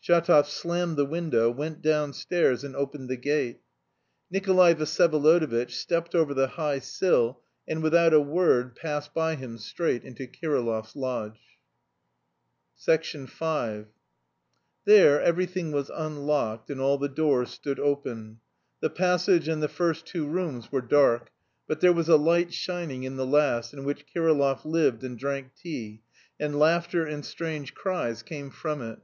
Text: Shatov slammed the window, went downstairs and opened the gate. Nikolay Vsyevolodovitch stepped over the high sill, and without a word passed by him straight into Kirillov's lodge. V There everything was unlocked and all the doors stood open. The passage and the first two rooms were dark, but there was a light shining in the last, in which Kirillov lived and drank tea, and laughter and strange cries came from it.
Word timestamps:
Shatov 0.00 0.46
slammed 0.46 0.96
the 0.96 1.04
window, 1.04 1.50
went 1.50 1.82
downstairs 1.82 2.62
and 2.62 2.76
opened 2.76 3.08
the 3.08 3.16
gate. 3.16 3.58
Nikolay 4.30 4.72
Vsyevolodovitch 4.74 5.72
stepped 5.72 6.14
over 6.14 6.32
the 6.32 6.46
high 6.46 6.78
sill, 6.78 7.40
and 7.66 7.82
without 7.82 8.14
a 8.14 8.20
word 8.20 8.76
passed 8.76 9.12
by 9.12 9.34
him 9.34 9.58
straight 9.58 10.04
into 10.04 10.28
Kirillov's 10.28 10.94
lodge. 10.94 11.40
V 12.86 13.84
There 14.84 15.20
everything 15.20 15.72
was 15.72 15.90
unlocked 15.90 16.70
and 16.70 16.80
all 16.80 16.96
the 16.98 17.08
doors 17.08 17.50
stood 17.50 17.80
open. 17.80 18.38
The 18.78 18.90
passage 18.90 19.48
and 19.48 19.60
the 19.60 19.66
first 19.66 20.06
two 20.06 20.28
rooms 20.28 20.70
were 20.70 20.82
dark, 20.82 21.32
but 21.66 21.80
there 21.80 21.92
was 21.92 22.08
a 22.08 22.14
light 22.16 22.54
shining 22.54 23.02
in 23.02 23.16
the 23.16 23.26
last, 23.26 23.74
in 23.74 23.82
which 23.82 24.06
Kirillov 24.06 24.64
lived 24.64 25.02
and 25.02 25.18
drank 25.18 25.56
tea, 25.56 26.02
and 26.38 26.60
laughter 26.60 27.04
and 27.04 27.24
strange 27.26 27.74
cries 27.74 28.22
came 28.22 28.50
from 28.50 28.82
it. 28.82 29.00